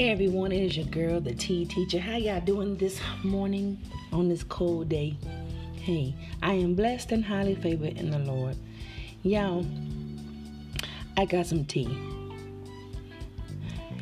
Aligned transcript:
Hey 0.00 0.12
everyone, 0.12 0.50
it 0.50 0.62
is 0.62 0.78
your 0.78 0.86
girl, 0.86 1.20
the 1.20 1.34
Tea 1.34 1.66
Teacher. 1.66 1.98
How 2.00 2.16
y'all 2.16 2.40
doing 2.40 2.74
this 2.78 2.98
morning 3.22 3.78
on 4.14 4.30
this 4.30 4.42
cold 4.42 4.88
day? 4.88 5.14
Hey, 5.74 6.14
I 6.42 6.54
am 6.54 6.74
blessed 6.74 7.12
and 7.12 7.22
highly 7.22 7.54
favored 7.54 7.98
in 7.98 8.10
the 8.10 8.18
Lord. 8.20 8.56
Y'all, 9.24 9.66
I 11.18 11.26
got 11.26 11.44
some 11.44 11.66
tea. 11.66 11.94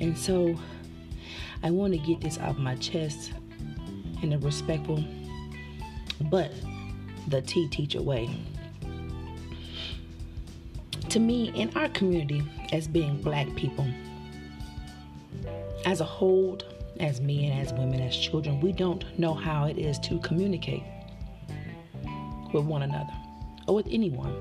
And 0.01 0.17
so 0.17 0.57
I 1.65 1.73
want 1.73 1.95
to 1.95 1.99
get 1.99 2.21
this 2.21 2.39
off 2.39 2.59
my 2.59 2.77
chest 2.77 3.33
in 4.23 4.33
a 4.35 4.39
respectful 4.39 5.03
but 6.31 6.53
the 7.27 7.43
tea 7.43 7.67
teacher 7.71 8.03
way. 8.03 8.31
To 11.09 11.19
me, 11.19 11.51
in 11.57 11.77
our 11.77 11.89
community, 11.89 12.45
as 12.71 12.87
being 12.87 13.21
black 13.21 13.53
people, 13.57 13.89
as 15.85 16.01
a 16.01 16.05
whole, 16.05 16.59
as 17.01 17.21
men, 17.21 17.53
as 17.61 17.73
women, 17.73 18.01
as 18.01 18.17
children, 18.17 18.61
we 18.61 18.73
don't 18.73 19.05
know 19.19 19.35
how 19.35 19.67
it 19.67 19.79
is 19.79 19.99
to 20.01 20.19
communicate 20.21 20.83
with 22.53 22.65
one 22.65 22.83
another 22.83 23.13
or 23.67 23.77
with 23.77 23.87
anyone. 23.91 24.35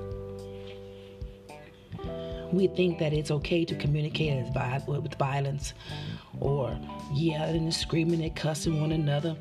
We 2.52 2.66
think 2.68 2.98
that 2.98 3.12
it's 3.12 3.30
okay 3.30 3.64
to 3.66 3.74
communicate 3.74 4.46
with 4.86 5.14
violence 5.18 5.74
or 6.40 6.78
yelling 7.12 7.64
and 7.64 7.74
screaming 7.74 8.22
and 8.22 8.34
cussing 8.34 8.80
one 8.80 8.92
another, 8.92 9.36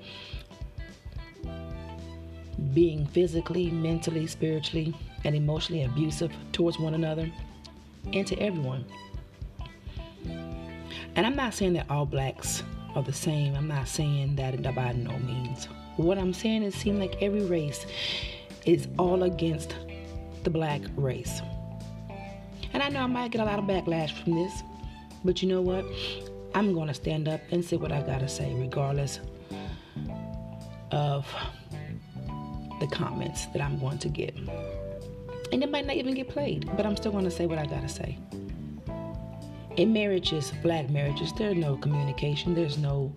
being 2.74 3.06
physically, 3.08 3.72
mentally, 3.72 4.28
spiritually, 4.28 4.94
and 5.24 5.36
emotionally 5.36 5.84
abusive 5.84 6.32
towards 6.52 6.78
one 6.80 6.94
another 6.94 7.32
and 8.14 8.28
to 8.28 8.38
everyone. 8.40 8.86
And 11.18 11.26
I'm 11.26 11.36
not 11.36 11.56
saying 11.56 11.74
that 11.74 11.90
all 11.90 12.06
blacks 12.06 12.62
are 12.96 13.02
the 13.02 13.12
same. 13.12 13.56
I'm 13.56 13.68
not 13.68 13.88
saying 13.88 14.36
that 14.36 14.64
by 14.76 14.92
no 14.94 15.18
means. 15.18 15.66
What 15.96 16.20
I'm 16.20 16.32
saying 16.32 16.62
is, 16.62 16.76
seems 16.76 17.00
like 17.00 17.18
every 17.24 17.44
race 17.44 17.88
is 18.68 18.88
all 19.00 19.24
against 19.24 19.76
the 20.44 20.52
black 20.52 20.82
race. 20.96 21.42
And 22.72 22.84
I 22.84 22.90
know 22.90 23.00
I 23.00 23.08
might 23.08 23.32
get 23.32 23.42
a 23.42 23.46
lot 23.46 23.58
of 23.58 23.66
backlash 23.66 24.12
from 24.12 24.36
this, 24.36 24.62
but 25.26 25.42
you 25.42 25.50
know 25.50 25.60
what? 25.60 25.84
I'm 26.54 26.76
going 26.76 26.88
to 26.88 26.94
stand 26.94 27.28
up 27.28 27.42
and 27.50 27.66
say 27.66 27.78
what 27.78 27.92
I 27.92 28.04
got 28.04 28.20
to 28.20 28.30
say, 28.30 28.54
regardless 28.54 29.20
of 30.92 31.26
the 32.80 32.88
comments 32.92 33.48
that 33.48 33.62
I'm 33.64 33.80
going 33.80 33.98
to 33.98 34.10
get. 34.10 34.38
And 35.52 35.64
it 35.64 35.72
might 35.72 35.88
not 35.88 35.96
even 35.96 36.14
get 36.14 36.30
played, 36.30 36.70
but 36.78 36.86
I'm 36.86 36.96
still 36.96 37.12
going 37.12 37.26
to 37.26 37.32
say 37.32 37.48
what 37.48 37.58
I 37.58 37.66
got 37.66 37.82
to 37.82 37.90
say 37.90 38.20
in 39.78 39.94
marriages, 39.94 40.52
black 40.64 40.90
marriages, 40.90 41.32
there's 41.34 41.56
no 41.56 41.78
communication, 41.78 42.54
there's 42.54 42.78
no 42.78 43.14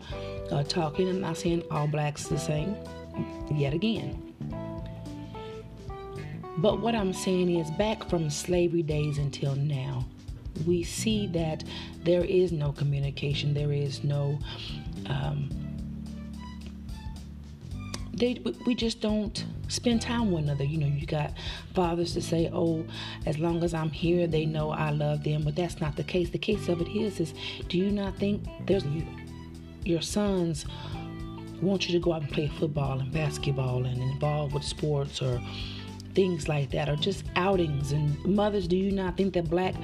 uh, 0.51 0.63
talking. 0.63 1.09
I'm 1.09 1.21
not 1.21 1.39
saying 1.39 1.63
all 1.71 1.87
blacks 1.87 2.29
the 2.29 2.39
same, 2.39 2.77
yet 3.51 3.73
again. 3.73 4.23
But 6.59 6.81
what 6.81 6.95
I'm 6.95 7.15
saying 7.15 7.57
is, 7.57 7.71
back 7.73 8.09
from 8.09 8.29
slavery 8.29 8.83
days 8.83 9.17
until 9.17 9.55
now, 9.57 10.05
we 10.67 10.83
see 10.83 11.27
that 11.29 11.65
there 12.05 12.25
is 12.25 12.53
no 12.53 12.73
communication, 12.73 13.55
there 13.55 13.73
is 13.73 14.05
no. 14.05 14.39
Um, 15.07 15.49
they, 18.21 18.41
we 18.67 18.75
just 18.75 19.01
don't 19.01 19.45
spend 19.69 20.03
time 20.03 20.31
with 20.31 20.45
another. 20.45 20.65
You 20.65 20.79
know, 20.79 20.87
you 20.87 21.07
got 21.07 21.33
fathers 21.75 22.13
to 22.13 22.23
say, 22.23 22.51
"Oh, 22.53 22.85
as 23.27 23.39
long 23.39 23.65
as 23.65 23.75
I'm 23.75 23.91
here, 23.91 24.27
they 24.27 24.45
know 24.45 24.71
I 24.71 24.91
love 24.91 25.25
them," 25.25 25.43
but 25.43 25.57
that's 25.57 25.81
not 25.81 25.97
the 25.97 26.05
case. 26.05 26.31
The 26.31 26.39
case 26.39 26.69
of 26.69 26.81
it 26.81 26.89
is, 26.89 27.19
is 27.19 27.35
do 27.69 27.79
you 27.79 27.91
not 27.91 28.17
think 28.19 28.45
there's 28.67 28.85
your 29.85 30.03
sons 30.03 30.67
want 31.63 31.89
you 31.89 31.93
to 31.93 32.03
go 32.03 32.13
out 32.13 32.23
and 32.23 32.31
play 32.31 32.49
football 32.49 33.01
and 33.01 33.11
basketball 33.13 33.85
and 33.85 34.01
involved 34.03 34.55
with 34.55 34.65
sports 34.65 35.21
or 35.21 35.41
things 36.15 36.49
like 36.49 36.71
that, 36.71 36.89
or 36.91 36.97
just 36.97 37.25
outings? 37.37 37.93
And 37.93 38.23
mothers, 38.25 38.69
do 38.69 38.77
you 38.77 38.93
not 38.93 39.17
think 39.17 39.33
that 39.35 39.49
black 39.49 39.75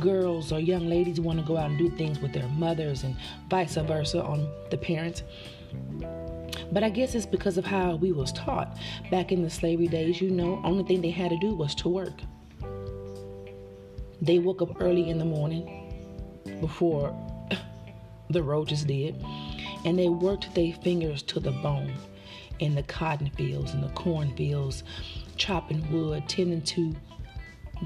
girls 0.00 0.50
or 0.52 0.58
young 0.58 0.88
ladies 0.88 1.20
want 1.20 1.38
to 1.38 1.44
go 1.44 1.56
out 1.56 1.70
and 1.70 1.78
do 1.78 1.88
things 1.90 2.18
with 2.18 2.32
their 2.32 2.48
mothers 2.48 3.04
and 3.04 3.16
vice 3.48 3.76
versa 3.76 4.22
on 4.22 4.48
the 4.70 4.76
parents? 4.76 5.22
But 6.72 6.82
I 6.82 6.90
guess 6.90 7.14
it's 7.14 7.26
because 7.26 7.58
of 7.58 7.64
how 7.64 7.96
we 7.96 8.12
was 8.12 8.32
taught 8.32 8.76
back 9.10 9.32
in 9.32 9.42
the 9.42 9.50
slavery 9.50 9.88
days. 9.88 10.20
You 10.20 10.30
know, 10.30 10.60
only 10.64 10.84
thing 10.84 11.00
they 11.00 11.10
had 11.10 11.30
to 11.30 11.38
do 11.38 11.54
was 11.54 11.74
to 11.76 11.88
work. 11.88 12.20
They 14.20 14.38
woke 14.38 14.62
up 14.62 14.80
early 14.80 15.10
in 15.10 15.18
the 15.18 15.24
morning 15.24 15.82
before 16.60 17.14
the 18.30 18.42
roaches 18.42 18.84
did, 18.84 19.22
and 19.84 19.98
they 19.98 20.08
worked 20.08 20.54
their 20.54 20.72
fingers 20.72 21.22
to 21.24 21.40
the 21.40 21.52
bone 21.52 21.92
in 22.58 22.74
the 22.74 22.82
cotton 22.82 23.30
fields 23.30 23.72
and 23.72 23.82
the 23.82 23.88
corn 23.90 24.34
fields, 24.36 24.82
chopping 25.36 25.90
wood, 25.92 26.28
tending 26.28 26.62
to 26.62 26.96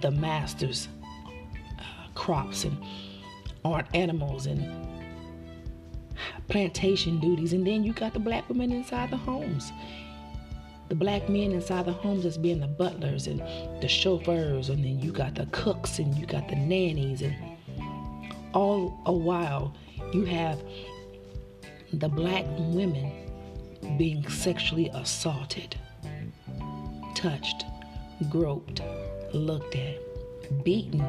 the 0.01 0.11
master's 0.11 0.89
uh, 1.79 1.83
crops 2.15 2.65
and 2.65 2.77
art 3.65 3.87
animals 3.95 4.47
and 4.47 5.00
plantation 6.49 7.21
duties, 7.21 7.53
and 7.53 7.67
then 7.67 7.85
you 7.85 7.93
got 7.93 8.13
the 8.13 8.19
black 8.21 8.49
women 8.49 8.73
inside 8.73 9.11
the 9.11 9.17
homes. 9.17 9.73
The 10.89 10.95
black 10.95 11.29
men 11.29 11.53
inside 11.53 11.87
the 11.87 11.93
homes 11.93 12.25
as 12.27 12.37
being 12.37 12.61
the 12.61 12.67
butlers 12.67 13.27
and 13.27 13.41
the 13.81 13.89
chauffeurs, 13.89 14.69
and 14.69 14.85
then 14.85 14.99
you 14.99 15.13
got 15.13 15.35
the 15.35 15.47
cooks 15.47 15.99
and 15.99 16.15
you 16.17 16.27
got 16.27 16.49
the 16.49 16.57
nannies, 16.57 17.23
and 17.23 17.37
all 18.53 18.99
a 19.07 19.13
while 19.13 19.75
you 20.13 20.25
have 20.25 20.61
the 21.93 22.09
black 22.09 22.45
women 22.59 23.13
being 23.97 24.29
sexually 24.29 24.89
assaulted, 24.95 25.77
touched, 27.15 27.65
groped, 28.29 28.83
looked 29.33 29.77
at, 29.77 29.97
beaten 30.65 31.01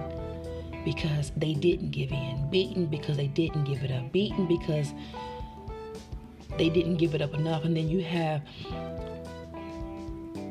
because 0.83 1.31
they 1.37 1.53
didn't 1.53 1.91
give 1.91 2.11
in, 2.11 2.49
beaten 2.49 2.85
because 2.85 3.17
they 3.17 3.27
didn't 3.27 3.63
give 3.63 3.83
it 3.83 3.91
up, 3.91 4.11
beaten 4.11 4.47
because 4.47 4.93
they 6.57 6.69
didn't 6.69 6.97
give 6.97 7.15
it 7.15 7.21
up 7.21 7.33
enough. 7.33 7.63
And 7.63 7.75
then 7.75 7.87
you 7.87 8.03
have 8.03 8.41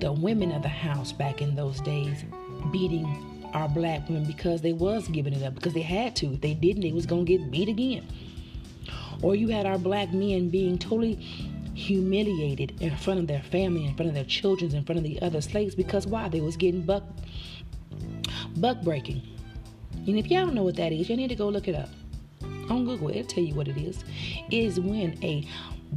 the 0.00 0.12
women 0.12 0.52
of 0.52 0.62
the 0.62 0.68
house 0.68 1.12
back 1.12 1.42
in 1.42 1.54
those 1.54 1.80
days 1.80 2.24
beating 2.72 3.06
our 3.52 3.68
black 3.68 4.08
women 4.08 4.24
because 4.24 4.60
they 4.60 4.72
was 4.72 5.08
giving 5.08 5.32
it 5.32 5.42
up 5.42 5.54
because 5.54 5.74
they 5.74 5.82
had 5.82 6.16
to. 6.16 6.34
If 6.34 6.40
they 6.40 6.54
didn't, 6.54 6.82
they 6.82 6.92
was 6.92 7.06
gonna 7.06 7.24
get 7.24 7.50
beat 7.50 7.68
again. 7.68 8.06
Or 9.22 9.34
you 9.34 9.48
had 9.48 9.66
our 9.66 9.78
black 9.78 10.12
men 10.12 10.48
being 10.48 10.78
totally 10.78 11.14
humiliated 11.74 12.80
in 12.80 12.96
front 12.96 13.20
of 13.20 13.26
their 13.26 13.42
family, 13.42 13.86
in 13.86 13.94
front 13.94 14.08
of 14.08 14.14
their 14.14 14.24
children, 14.24 14.74
in 14.74 14.84
front 14.84 14.98
of 14.98 15.04
the 15.04 15.20
other 15.22 15.40
slaves 15.40 15.74
because 15.74 16.06
why? 16.06 16.28
They 16.28 16.40
was 16.40 16.56
getting 16.56 16.82
buck 16.82 17.04
buck 18.56 18.82
breaking. 18.82 19.22
And 20.06 20.18
if 20.18 20.28
y'all 20.28 20.46
know 20.46 20.62
what 20.62 20.76
that 20.76 20.92
is, 20.92 21.08
you 21.08 21.16
need 21.16 21.28
to 21.28 21.34
go 21.34 21.48
look 21.48 21.68
it 21.68 21.74
up. 21.74 21.88
On 22.70 22.84
Google, 22.84 23.10
it'll 23.10 23.24
tell 23.24 23.44
you 23.44 23.54
what 23.54 23.68
it 23.68 23.76
is. 23.76 24.04
It 24.50 24.56
is 24.56 24.80
when 24.80 25.22
a 25.24 25.46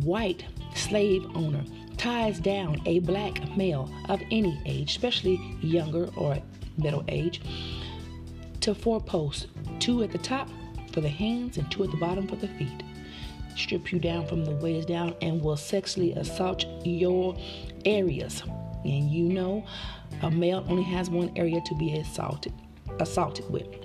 white 0.02 0.44
slave 0.76 1.26
owner 1.36 1.64
ties 1.98 2.40
down 2.40 2.82
a 2.86 3.00
black 3.00 3.56
male 3.56 3.90
of 4.10 4.22
any 4.32 4.60
age, 4.66 4.92
especially 4.92 5.40
younger 5.62 6.10
or 6.18 6.38
middle 6.78 7.04
age, 7.08 7.42
to 8.62 8.74
four 8.74 9.00
posts 9.00 9.48
two 9.80 10.04
at 10.04 10.12
the 10.12 10.18
top 10.18 10.50
for 10.92 11.02
the 11.02 11.10
hands 11.10 11.58
and 11.58 11.70
two 11.72 11.84
at 11.84 11.92
the 11.92 11.98
bottom 11.98 12.28
for 12.28 12.36
the 12.36 12.48
feet. 12.48 12.84
Strip 13.56 13.92
you 13.92 14.00
down 14.00 14.26
from 14.28 14.44
the 14.46 14.52
waist 14.56 14.88
down 14.88 15.16
and 15.22 15.42
will 15.42 15.58
sexually 15.58 16.14
assault 16.14 16.66
your 16.84 17.38
areas. 17.86 18.42
And 18.84 19.12
you 19.12 19.26
know, 19.26 19.64
a 20.22 20.32
male 20.32 20.66
only 20.68 20.84
has 20.84 21.10
one 21.10 21.32
area 21.36 21.62
to 21.62 21.76
be 21.76 21.94
assaulted 21.98 22.54
assaulted 23.00 23.50
with. 23.50 23.83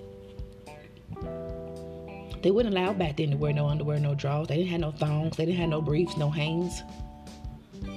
They 2.48 2.52
wouldn't 2.52 2.74
allow 2.74 2.94
back 2.94 3.18
then 3.18 3.32
to 3.32 3.36
wear 3.36 3.52
no 3.52 3.66
underwear, 3.66 4.00
no 4.00 4.14
drawers. 4.14 4.48
They 4.48 4.56
didn't 4.56 4.70
have 4.70 4.80
no 4.80 4.90
thongs. 4.90 5.36
They 5.36 5.44
didn't 5.44 5.60
have 5.60 5.68
no 5.68 5.82
briefs, 5.82 6.16
no 6.16 6.30
hangs, 6.30 6.82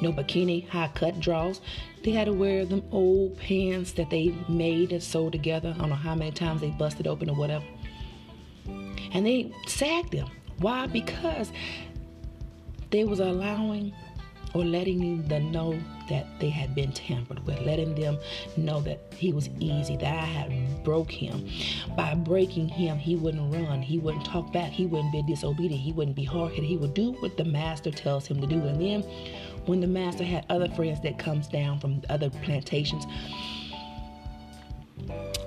no 0.01 0.11
bikini, 0.11 0.67
high 0.67 0.89
cut 0.93 1.21
drawers. 1.21 1.61
They 2.03 2.11
had 2.11 2.25
to 2.25 2.33
wear 2.33 2.65
them 2.65 2.83
old 2.91 3.37
pants 3.37 3.93
that 3.93 4.09
they 4.09 4.35
made 4.49 4.91
and 4.91 5.01
sewed 5.01 5.31
together. 5.31 5.73
I 5.73 5.79
don't 5.79 5.87
know 5.87 5.95
how 5.95 6.15
many 6.15 6.31
times 6.31 6.59
they 6.59 6.69
busted 6.71 7.07
open 7.07 7.29
or 7.29 7.35
whatever. 7.37 7.63
And 9.13 9.25
they 9.25 9.53
sagged 9.67 10.11
them. 10.11 10.27
Why? 10.57 10.85
Because 10.85 11.49
they 12.89 13.05
was 13.05 13.21
allowing 13.21 13.93
or 14.53 14.65
letting 14.65 15.27
them 15.27 15.51
know 15.51 15.79
that 16.09 16.27
they 16.39 16.49
had 16.49 16.75
been 16.75 16.91
tampered 16.91 17.45
with, 17.45 17.59
letting 17.61 17.95
them 17.95 18.17
know 18.57 18.81
that 18.81 18.99
he 19.15 19.31
was 19.31 19.49
easy, 19.59 19.95
that 19.97 20.13
I 20.13 20.25
had 20.25 20.83
broke 20.83 21.11
him. 21.11 21.47
By 21.95 22.15
breaking 22.15 22.67
him, 22.67 22.97
he 22.97 23.15
wouldn't 23.15 23.53
run, 23.53 23.81
he 23.81 23.97
wouldn't 23.97 24.25
talk 24.25 24.51
back, 24.51 24.71
he 24.71 24.85
wouldn't 24.85 25.13
be 25.13 25.23
disobedient, 25.23 25.81
he 25.81 25.93
wouldn't 25.93 26.15
be 26.15 26.25
hard-headed, 26.25 26.65
he 26.65 26.77
would 26.77 26.93
do 26.93 27.13
what 27.19 27.37
the 27.37 27.45
master 27.45 27.91
tells 27.91 28.27
him 28.27 28.41
to 28.41 28.47
do. 28.47 28.61
And 28.61 28.81
then 28.81 29.01
when 29.65 29.79
the 29.79 29.87
master 29.87 30.23
had 30.23 30.45
other 30.49 30.69
friends 30.69 31.01
that 31.01 31.17
comes 31.17 31.47
down 31.47 31.79
from 31.79 32.01
other 32.09 32.29
plantations, 32.29 33.05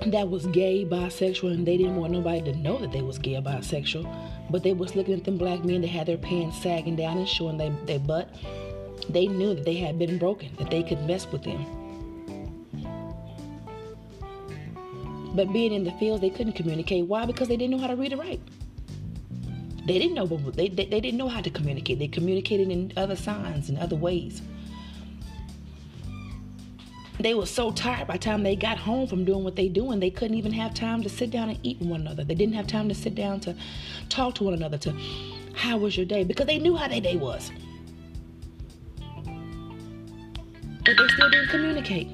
that 0.07 0.29
was 0.29 0.45
gay, 0.47 0.85
bisexual, 0.85 1.53
and 1.53 1.65
they 1.65 1.77
didn't 1.77 1.95
want 1.95 2.11
nobody 2.11 2.41
to 2.41 2.57
know 2.57 2.77
that 2.77 2.91
they 2.91 3.01
was 3.01 3.17
gay 3.17 3.35
or 3.35 3.41
bisexual. 3.41 4.05
But 4.49 4.61
they 4.61 4.73
was 4.73 4.95
looking 4.95 5.15
at 5.15 5.23
them 5.23 5.37
black 5.37 5.63
men 5.63 5.81
that 5.81 5.87
had 5.87 6.05
their 6.05 6.17
pants 6.17 6.61
sagging 6.61 6.95
down 6.95 7.17
and 7.17 7.27
showing 7.27 7.57
their, 7.57 7.71
their 7.85 7.99
butt. 7.99 8.29
They 9.09 9.27
knew 9.27 9.53
that 9.53 9.65
they 9.65 9.75
had 9.75 9.99
been 9.99 10.17
broken, 10.17 10.55
that 10.57 10.69
they 10.69 10.83
could 10.83 11.01
mess 11.05 11.27
with 11.31 11.43
them. 11.43 11.65
But 15.35 15.51
being 15.51 15.73
in 15.73 15.83
the 15.83 15.91
fields, 15.93 16.21
they 16.21 16.29
couldn't 16.29 16.53
communicate. 16.53 17.05
Why? 17.05 17.25
Because 17.25 17.47
they 17.47 17.57
didn't 17.57 17.71
know 17.71 17.81
how 17.81 17.87
to 17.87 17.95
read 17.95 18.13
or 18.13 18.17
write. 18.17 18.41
They 19.85 19.99
didn't 19.99 20.15
know, 20.15 20.25
they, 20.25 20.69
they, 20.69 20.85
they 20.85 20.99
didn't 20.99 21.17
know 21.17 21.27
how 21.27 21.41
to 21.41 21.49
communicate. 21.49 21.99
They 21.99 22.07
communicated 22.07 22.71
in 22.71 22.93
other 22.97 23.15
signs 23.15 23.69
and 23.69 23.77
other 23.77 23.95
ways. 23.95 24.41
They 27.19 27.33
were 27.33 27.45
so 27.45 27.71
tired 27.71 28.07
by 28.07 28.15
the 28.15 28.19
time 28.19 28.43
they 28.43 28.55
got 28.55 28.77
home 28.77 29.07
from 29.07 29.23
doing 29.23 29.43
what 29.43 29.55
they 29.55 29.69
doing, 29.69 29.99
they 29.99 30.09
couldn't 30.09 30.37
even 30.37 30.51
have 30.53 30.73
time 30.73 31.01
to 31.03 31.09
sit 31.09 31.31
down 31.31 31.49
and 31.49 31.59
eat 31.63 31.79
with 31.79 31.87
one 31.87 32.01
another. 32.01 32.23
They 32.23 32.35
didn't 32.35 32.55
have 32.55 32.67
time 32.67 32.89
to 32.89 32.95
sit 32.95 33.15
down 33.15 33.39
to 33.41 33.55
talk 34.09 34.35
to 34.35 34.43
one 34.43 34.53
another 34.53 34.77
to 34.79 34.93
how 35.53 35.77
was 35.77 35.95
your 35.95 36.05
day 36.05 36.23
because 36.23 36.45
they 36.45 36.59
knew 36.59 36.75
how 36.75 36.87
their 36.87 36.99
day 36.99 37.15
was. 37.15 37.51
But 40.85 40.97
they 40.97 41.07
still 41.07 41.29
didn't 41.29 41.49
communicate. 41.49 42.07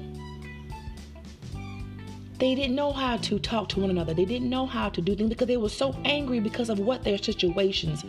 They 2.38 2.54
didn't 2.54 2.74
know 2.74 2.92
how 2.92 3.18
to 3.18 3.38
talk 3.38 3.68
to 3.70 3.80
one 3.80 3.90
another. 3.90 4.14
They 4.14 4.24
didn't 4.24 4.50
know 4.50 4.66
how 4.66 4.88
to 4.88 5.00
do 5.00 5.14
things 5.14 5.28
because 5.28 5.46
they 5.46 5.58
were 5.58 5.68
so 5.68 5.94
angry 6.04 6.40
because 6.40 6.70
of 6.70 6.80
what 6.80 7.04
their 7.04 7.18
situations 7.18 8.04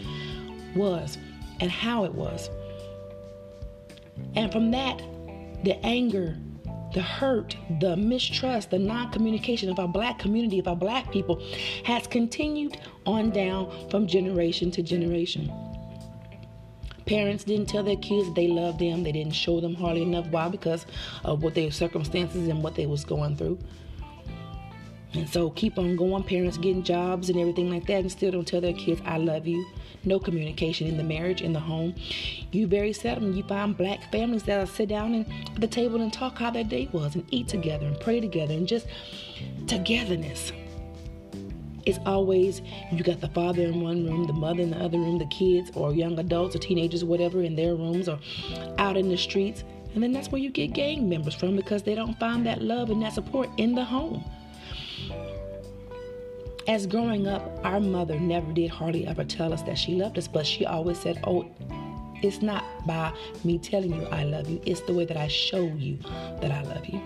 was 0.75 1.17
and 1.59 1.69
how 1.69 2.05
it 2.05 2.13
was. 2.15 2.49
And 4.35 4.51
from 4.51 4.71
that, 4.71 4.99
the 5.63 5.77
anger, 5.85 6.37
the 6.93 7.01
hurt, 7.01 7.55
the 7.79 7.95
mistrust, 7.95 8.71
the 8.71 8.79
non 8.79 9.11
communication 9.11 9.69
of 9.69 9.79
our 9.79 9.87
black 9.87 10.17
community, 10.17 10.59
of 10.59 10.67
our 10.67 10.75
black 10.75 11.11
people, 11.11 11.41
has 11.83 12.07
continued 12.07 12.77
on 13.05 13.31
down 13.31 13.89
from 13.89 14.07
generation 14.07 14.71
to 14.71 14.81
generation. 14.81 15.51
Parents 17.05 17.43
didn't 17.43 17.67
tell 17.67 17.83
their 17.83 17.97
kids 17.97 18.33
they 18.33 18.47
loved 18.47 18.79
them. 18.79 19.03
They 19.03 19.11
didn't 19.11 19.33
show 19.33 19.59
them 19.59 19.75
hardly 19.75 20.03
enough. 20.03 20.27
Why? 20.27 20.47
Because 20.49 20.85
of 21.23 21.43
what 21.43 21.55
their 21.55 21.71
circumstances 21.71 22.47
and 22.47 22.63
what 22.63 22.75
they 22.75 22.85
was 22.85 23.03
going 23.03 23.35
through. 23.35 23.59
And 25.13 25.29
so 25.29 25.51
keep 25.51 25.77
on 25.77 25.95
going, 25.95 26.23
parents 26.23 26.57
getting 26.57 26.81
jobs 26.81 27.29
and 27.29 27.39
everything 27.39 27.69
like 27.69 27.85
that, 27.85 27.99
and 27.99 28.11
still 28.11 28.31
don't 28.31 28.47
tell 28.47 28.61
their 28.61 28.73
kids, 28.73 28.99
I 29.05 29.17
love 29.17 29.45
you. 29.45 29.63
No 30.05 30.19
communication 30.19 30.87
in 30.87 30.97
the 30.97 31.03
marriage, 31.03 31.41
in 31.41 31.53
the 31.53 31.59
home. 31.59 31.93
You 32.51 32.65
very 32.65 32.93
seldom 32.93 33.33
you 33.33 33.43
find 33.43 33.77
black 33.77 34.11
families 34.11 34.43
that'll 34.43 34.65
sit 34.65 34.89
down 34.89 35.13
and, 35.13 35.25
at 35.53 35.61
the 35.61 35.67
table 35.67 36.01
and 36.01 36.11
talk 36.11 36.39
how 36.39 36.49
their 36.49 36.63
day 36.63 36.89
was 36.91 37.13
and 37.13 37.25
eat 37.29 37.47
together 37.47 37.85
and 37.85 37.99
pray 37.99 38.19
together 38.19 38.55
and 38.55 38.67
just 38.67 38.87
togetherness. 39.67 40.51
It's 41.85 41.99
always 42.05 42.61
you 42.91 43.03
got 43.03 43.19
the 43.19 43.27
father 43.29 43.63
in 43.63 43.81
one 43.81 44.05
room, 44.05 44.25
the 44.25 44.33
mother 44.33 44.61
in 44.61 44.71
the 44.71 44.77
other 44.77 44.97
room, 44.97 45.19
the 45.19 45.25
kids 45.25 45.71
or 45.75 45.93
young 45.93 46.17
adults 46.17 46.55
or 46.55 46.59
teenagers 46.59 47.03
whatever 47.03 47.43
in 47.43 47.55
their 47.55 47.75
rooms 47.75 48.07
or 48.07 48.19
out 48.77 48.95
in 48.95 49.09
the 49.09 49.17
streets. 49.17 49.63
And 49.93 50.01
then 50.01 50.11
that's 50.11 50.29
where 50.29 50.41
you 50.41 50.49
get 50.49 50.73
gang 50.73 51.07
members 51.07 51.35
from 51.35 51.55
because 51.55 51.83
they 51.83 51.93
don't 51.93 52.17
find 52.19 52.45
that 52.45 52.61
love 52.61 52.89
and 52.89 53.01
that 53.03 53.13
support 53.13 53.49
in 53.57 53.75
the 53.75 53.83
home. 53.83 54.23
As 56.67 56.87
growing 56.87 57.27
up, 57.27 57.59
our 57.65 57.81
mother 57.81 58.17
never 58.17 58.51
did 58.53 58.69
hardly 58.71 59.05
ever 59.05 59.25
tell 59.25 59.51
us 59.51 59.61
that 59.63 59.77
she 59.77 59.95
loved 59.95 60.17
us, 60.17 60.29
but 60.29 60.47
she 60.47 60.65
always 60.65 60.97
said, 60.97 61.19
Oh, 61.25 61.45
it's 62.21 62.41
not 62.41 62.63
by 62.87 63.11
me 63.43 63.57
telling 63.59 63.93
you 63.93 64.05
I 64.05 64.23
love 64.23 64.49
you, 64.49 64.61
it's 64.65 64.79
the 64.81 64.93
way 64.93 65.03
that 65.03 65.17
I 65.17 65.27
show 65.27 65.65
you 65.65 65.97
that 66.39 66.51
I 66.51 66.61
love 66.63 66.85
you. 66.85 67.01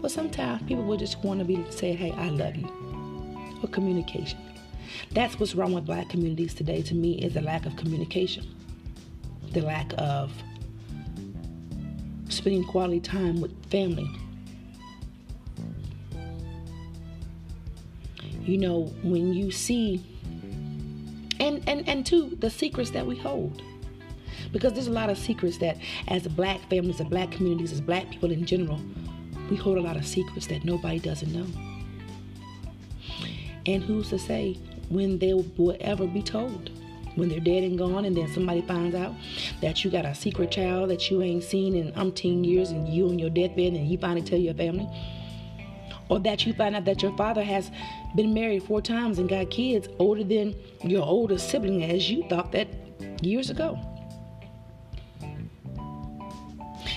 Well, 0.00 0.08
sometimes 0.08 0.62
people 0.62 0.84
will 0.84 0.96
just 0.96 1.22
want 1.22 1.40
to 1.40 1.44
be 1.44 1.62
say, 1.70 1.92
Hey, 1.92 2.12
I 2.12 2.30
love 2.30 2.56
you. 2.56 2.93
Or 3.62 3.68
communication. 3.68 4.38
That's 5.12 5.38
what's 5.38 5.54
wrong 5.54 5.72
with 5.72 5.86
black 5.86 6.08
communities 6.08 6.54
today 6.54 6.82
to 6.82 6.94
me 6.94 7.18
is 7.18 7.34
the 7.34 7.40
lack 7.40 7.66
of 7.66 7.76
communication. 7.76 8.46
The 9.52 9.62
lack 9.62 9.92
of 9.98 10.32
spending 12.28 12.64
quality 12.64 13.00
time 13.00 13.40
with 13.40 13.52
family 13.70 14.10
you 18.44 18.58
know 18.58 18.92
when 19.02 19.32
you 19.32 19.50
see 19.50 20.04
and 21.40 21.66
and 21.68 21.88
and 21.88 22.04
two 22.04 22.36
the 22.40 22.50
secrets 22.50 22.90
that 22.90 23.06
we 23.06 23.16
hold 23.16 23.62
because 24.52 24.72
there's 24.72 24.86
a 24.86 24.92
lot 24.92 25.08
of 25.08 25.16
secrets 25.16 25.58
that 25.58 25.78
as 26.08 26.26
black 26.28 26.60
families 26.68 27.00
and 27.00 27.08
black 27.08 27.30
communities 27.30 27.72
as 27.72 27.80
black 27.80 28.10
people 28.10 28.30
in 28.30 28.44
general 28.44 28.80
we 29.50 29.56
hold 29.56 29.78
a 29.78 29.80
lot 29.80 29.96
of 29.96 30.06
secrets 30.06 30.46
that 30.46 30.64
nobody 30.64 30.98
doesn't 30.98 31.32
know 31.32 31.46
and 33.66 33.82
who's 33.82 34.10
to 34.10 34.18
say 34.18 34.58
when 34.88 35.18
they 35.18 35.32
will 35.32 35.76
ever 35.80 36.06
be 36.06 36.22
told 36.22 36.70
when 37.16 37.28
they're 37.28 37.40
dead 37.40 37.62
and 37.62 37.78
gone 37.78 38.04
and 38.04 38.16
then 38.16 38.32
somebody 38.32 38.60
finds 38.62 38.94
out 38.94 39.14
that 39.60 39.84
you 39.84 39.90
got 39.90 40.04
a 40.04 40.14
secret 40.14 40.50
child 40.50 40.90
that 40.90 41.10
you 41.10 41.22
ain't 41.22 41.44
seen 41.44 41.74
in 41.74 41.92
umpteen 41.92 42.44
years 42.44 42.70
and 42.70 42.88
you 42.88 43.08
on 43.08 43.18
your 43.18 43.30
deathbed 43.30 43.72
and 43.72 43.88
you 43.88 43.96
finally 43.98 44.22
tell 44.22 44.38
your 44.38 44.54
family 44.54 44.88
or 46.08 46.18
that 46.20 46.44
you 46.46 46.52
find 46.52 46.76
out 46.76 46.84
that 46.84 47.02
your 47.02 47.16
father 47.16 47.42
has 47.42 47.70
been 48.14 48.34
married 48.34 48.62
four 48.62 48.80
times 48.80 49.18
and 49.18 49.28
got 49.28 49.50
kids 49.50 49.88
older 49.98 50.24
than 50.24 50.54
your 50.82 51.04
older 51.04 51.38
sibling 51.38 51.82
as 51.82 52.10
you 52.10 52.26
thought 52.28 52.52
that 52.52 52.68
years 53.22 53.50
ago. 53.50 53.78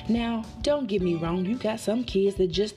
Now, 0.09 0.45
don't 0.61 0.87
get 0.87 1.01
me 1.01 1.15
wrong, 1.15 1.45
you 1.45 1.57
got 1.57 1.79
some 1.79 2.03
kids 2.03 2.37
that 2.37 2.47
just 2.47 2.75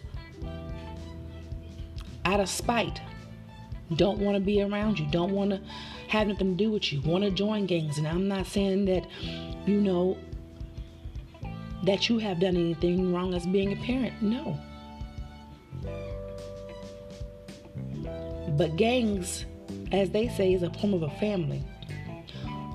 out 2.25 2.41
of 2.41 2.49
spite 2.49 3.01
don't 3.97 4.19
want 4.19 4.37
to 4.37 4.41
be 4.41 4.63
around 4.63 4.99
you, 4.99 5.07
don't 5.11 5.33
want 5.33 5.51
to 5.51 5.61
have 6.09 6.29
nothing 6.29 6.57
to 6.57 6.65
do 6.65 6.71
with 6.71 6.93
you, 6.93 7.01
want 7.03 7.25
to 7.25 7.31
join 7.31 7.67
gangs. 7.67 7.99
And 7.99 8.07
I'm 8.07 8.29
not 8.29 8.47
saying 8.47 8.85
that, 8.87 9.07
you 9.67 9.81
know, 9.81 10.17
that 11.85 12.09
you 12.09 12.19
have 12.19 12.41
done 12.41 12.57
anything 12.57 13.13
wrong 13.13 13.35
as 13.35 13.47
being 13.47 13.73
a 13.73 13.77
parent. 13.77 14.21
No. 14.23 14.59
But 18.57 18.77
gangs, 18.77 19.47
as 19.93 20.11
they 20.11 20.29
say, 20.29 20.53
is 20.53 20.63
a 20.63 20.71
form 20.71 20.95
of 20.95 21.03
a 21.03 21.11
family, 21.11 21.63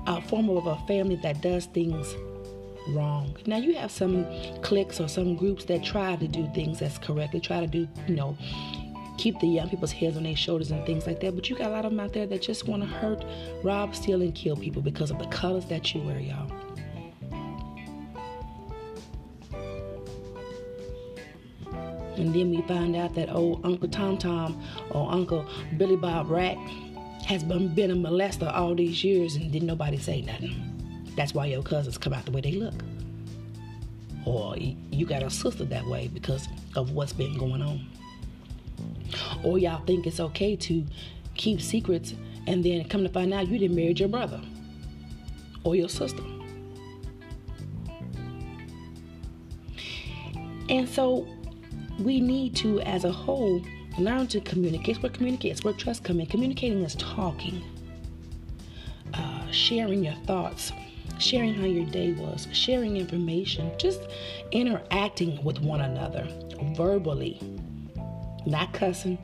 a 0.06 0.20
form 0.22 0.50
of 0.50 0.66
a 0.66 0.76
family 0.86 1.16
that 1.16 1.40
does 1.40 1.66
things 1.66 2.14
wrong. 2.88 3.36
Now 3.46 3.56
you 3.58 3.74
have 3.74 3.90
some 3.90 4.26
cliques 4.62 5.00
or 5.00 5.08
some 5.08 5.36
groups 5.36 5.64
that 5.66 5.84
try 5.84 6.16
to 6.16 6.28
do 6.28 6.48
things 6.54 6.78
that's 6.78 6.98
correct. 6.98 7.32
They 7.32 7.40
try 7.40 7.60
to 7.60 7.66
do, 7.66 7.88
you 8.06 8.16
know, 8.16 8.36
keep 9.16 9.38
the 9.40 9.46
young 9.46 9.68
people's 9.68 9.92
heads 9.92 10.16
on 10.16 10.22
their 10.22 10.36
shoulders 10.36 10.70
and 10.70 10.84
things 10.86 11.06
like 11.06 11.20
that. 11.20 11.34
But 11.34 11.48
you 11.48 11.56
got 11.56 11.68
a 11.68 11.70
lot 11.70 11.84
of 11.84 11.90
them 11.90 12.00
out 12.00 12.12
there 12.12 12.26
that 12.26 12.42
just 12.42 12.66
want 12.66 12.82
to 12.82 12.88
hurt, 12.88 13.24
rob, 13.62 13.94
steal, 13.94 14.22
and 14.22 14.34
kill 14.34 14.56
people 14.56 14.82
because 14.82 15.10
of 15.10 15.18
the 15.18 15.26
colors 15.26 15.66
that 15.66 15.94
you 15.94 16.02
wear, 16.02 16.18
y'all. 16.18 16.50
And 22.16 22.34
then 22.34 22.50
we 22.50 22.62
find 22.62 22.96
out 22.96 23.14
that 23.14 23.30
old 23.30 23.64
Uncle 23.64 23.88
Tom 23.88 24.16
Tom 24.16 24.62
or 24.90 25.10
Uncle 25.12 25.46
Billy 25.76 25.96
Bob 25.96 26.30
Rat 26.30 26.56
has 27.26 27.44
been, 27.44 27.74
been 27.74 27.90
a 27.90 27.94
molester 27.94 28.50
all 28.54 28.74
these 28.74 29.04
years 29.04 29.36
and 29.36 29.52
didn't 29.52 29.66
nobody 29.66 29.98
say 29.98 30.22
nothing. 30.22 30.54
That's 31.16 31.34
why 31.34 31.46
your 31.46 31.62
cousins 31.62 31.98
come 31.98 32.12
out 32.12 32.24
the 32.24 32.30
way 32.30 32.40
they 32.40 32.52
look. 32.52 32.74
Or 34.24 34.56
you 34.56 35.06
got 35.06 35.22
a 35.22 35.30
sister 35.30 35.64
that 35.66 35.86
way 35.86 36.08
because 36.08 36.48
of 36.74 36.92
what's 36.92 37.12
been 37.12 37.36
going 37.36 37.62
on. 37.62 37.86
Or 39.46 39.58
y'all 39.58 39.84
think 39.86 40.08
it's 40.08 40.18
okay 40.18 40.56
to 40.56 40.84
keep 41.36 41.60
secrets 41.60 42.14
and 42.48 42.64
then 42.64 42.88
come 42.88 43.04
to 43.04 43.08
find 43.08 43.32
out 43.32 43.46
you 43.46 43.60
didn't 43.60 43.76
marry 43.76 43.92
your 43.92 44.08
brother 44.08 44.40
or 45.62 45.76
your 45.76 45.88
sister. 45.88 46.22
And 50.68 50.88
so 50.88 51.28
we 52.00 52.20
need 52.20 52.56
to, 52.56 52.80
as 52.80 53.04
a 53.04 53.12
whole, 53.12 53.62
learn 53.98 54.26
to 54.28 54.40
communicate. 54.40 55.00
Where 55.00 55.12
communicates, 55.12 55.62
where 55.62 55.74
trust 55.74 56.02
comes 56.02 56.18
in. 56.18 56.26
Communicating 56.26 56.82
is 56.82 56.96
talking, 56.96 57.62
uh, 59.14 59.48
sharing 59.52 60.02
your 60.02 60.16
thoughts, 60.26 60.72
sharing 61.18 61.54
how 61.54 61.66
your 61.66 61.86
day 61.86 62.14
was, 62.14 62.48
sharing 62.52 62.96
information, 62.96 63.70
just 63.78 64.00
interacting 64.50 65.40
with 65.44 65.60
one 65.60 65.82
another 65.82 66.26
verbally, 66.74 67.40
not 68.44 68.72
cussing, 68.72 69.18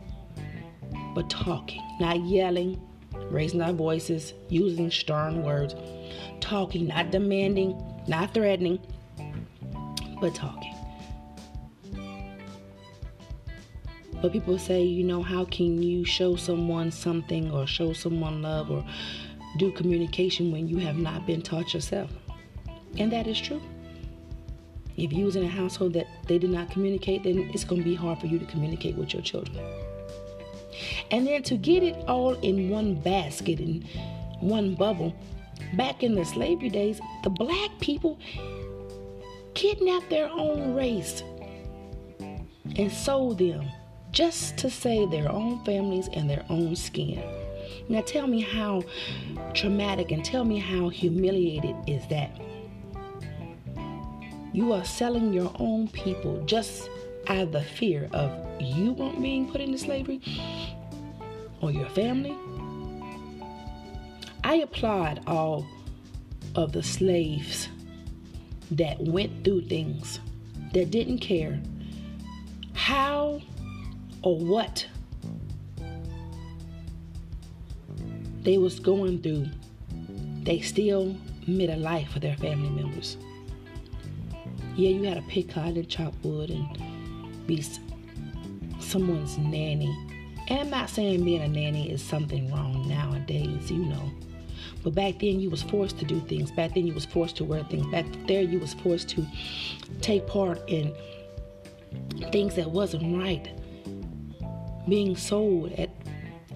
but 1.15 1.29
talking, 1.29 1.83
not 2.01 2.21
yelling, 2.21 2.81
raising 3.31 3.61
our 3.61 3.73
voices, 3.73 4.35
using 4.49 4.91
stern 4.91 5.43
words, 5.43 5.75
talking, 6.41 6.89
not 6.89 7.11
demanding, 7.11 7.81
not 8.07 8.35
threatening, 8.35 8.79
but 10.21 10.35
talking. 10.35 10.75
But 14.21 14.33
people 14.33 14.57
say, 14.57 14.83
you 14.83 15.03
know, 15.03 15.21
how 15.21 15.45
can 15.47 15.83
you 15.83 16.05
show 16.05 16.37
someone 16.37 16.93
something 16.93 17.51
or 17.51 17.67
show 17.67 17.93
someone 17.93 18.41
love 18.41 18.71
or 18.71 18.85
do 19.59 19.73
communication 19.73 20.53
when 20.53 20.69
you 20.69 20.79
have 20.79 20.97
not 20.97 21.27
been 21.27 21.43
taught 21.43 21.75
yourself? 21.75 22.11
And 22.99 23.11
that 23.11 23.27
is 23.27 23.41
true. 23.41 23.61
If 24.97 25.13
you 25.13 25.25
was 25.25 25.35
in 25.35 25.43
a 25.43 25.49
household 25.49 25.95
that 25.95 26.07
they 26.29 26.39
did 26.39 26.51
not 26.51 26.71
communicate, 26.71 27.25
then 27.25 27.51
it's 27.53 27.65
going 27.65 27.81
to 27.81 27.85
be 27.85 27.95
hard 27.95 28.21
for 28.21 28.27
you 28.27 28.39
to 28.39 28.45
communicate 28.47 28.95
with 28.95 29.13
your 29.13 29.23
children. 29.23 29.59
And 31.13 31.27
then 31.27 31.43
to 31.45 31.57
get 31.57 31.83
it 31.83 31.95
all 32.09 32.35
in 32.35 32.71
one 32.71 32.95
basket, 32.95 33.61
in 33.61 33.87
one 34.41 34.75
bubble, 34.75 35.15
back 35.75 36.03
in 36.03 36.15
the 36.15 36.25
slavery 36.25 36.71
days, 36.71 37.01
the 37.23 37.31
black 37.31 37.71
people 37.81 38.19
kidnapped 39.55 40.09
their 40.09 40.29
own 40.29 40.75
race 40.75 41.23
and 42.77 42.91
sold 42.91 43.39
them 43.39 43.69
just 44.11 44.57
to 44.59 44.71
save 44.71 45.11
their 45.11 45.31
own 45.31 45.63
families 45.65 46.09
and 46.15 46.29
their 46.29 46.45
own 46.49 46.75
skin. 46.75 47.23
Now 47.89 48.01
tell 48.01 48.27
me 48.27 48.41
how 48.41 48.83
traumatic 49.55 50.13
and 50.13 50.25
tell 50.25 50.45
me 50.45 50.59
how 50.59 50.89
humiliated 50.89 51.77
is 51.87 52.07
that? 52.09 52.31
You 54.53 54.73
are 54.73 54.85
selling 54.85 55.33
your 55.33 55.53
own 55.59 55.89
people 55.89 56.43
just 56.47 56.89
out 57.29 57.39
of 57.39 57.53
the 57.53 57.63
fear 57.63 58.09
of 58.13 58.31
you 58.61 58.93
won't 58.93 59.21
being 59.23 59.51
put 59.51 59.61
into 59.61 59.79
slavery 59.79 60.21
or 61.63 61.71
your 61.71 61.89
family. 61.91 62.37
I 64.45 64.57
applaud 64.57 65.23
all 65.27 65.65
of 66.57 66.73
the 66.73 66.83
slaves 66.83 67.69
that 68.73 69.01
went 69.01 69.45
through 69.45 69.63
things 69.63 70.21
that 70.75 70.91
didn't 70.91 71.19
care 71.19 71.61
how 72.75 73.41
or 74.23 74.39
what 74.39 74.87
they 78.43 78.59
was 78.59 78.81
going 78.81 79.23
through. 79.23 79.47
They 80.43 80.61
still 80.61 81.17
made 81.47 81.71
a 81.71 81.77
life 81.77 82.11
for 82.11 82.19
their 82.19 82.37
family 82.37 82.71
members. 82.71 83.17
Yeah 84.75 84.91
you 84.91 85.03
had 85.05 85.15
to 85.15 85.23
pick 85.23 85.51
cotton 85.51 85.77
and 85.77 85.89
chop 85.89 86.15
wood 86.23 86.51
and 86.51 87.47
be 87.47 87.65
someone's 88.81 89.39
nanny 89.39 89.95
and 90.49 90.61
i'm 90.61 90.71
not 90.71 90.91
saying 90.91 91.25
being 91.25 91.43
a 91.43 91.49
nanny 91.49 91.91
is 91.91 92.03
something 92.03 92.51
wrong 92.53 92.87
nowadays 92.89 93.71
you 93.71 93.85
know. 93.85 94.11
But 94.83 94.95
back 94.95 95.21
then 95.21 95.39
you 95.41 95.49
was 95.49 95.63
forced 95.63 95.99
to 96.01 96.05
do 96.05 96.21
things. 96.21 96.51
Back 96.51 96.75
then 96.75 96.87
you 96.87 96.95
was 96.95 97.05
forced 97.05 97.37
to 97.37 97.45
wear 97.45 97.63
things. 97.65 97.87
Back 97.87 98.07
there 98.27 98.43
you 98.43 98.59
was 98.59 98.75
forced 98.75 99.09
to 99.11 99.27
take 100.01 100.27
part 100.27 100.61
in 100.69 100.93
things 102.33 102.57
that 102.57 102.71
wasn't 102.71 103.17
right. 103.17 103.49
Being 104.89 105.17
sold 105.17 105.73
at 105.73 105.91